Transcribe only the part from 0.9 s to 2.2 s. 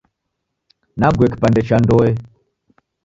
Nague kipande cha ndoe.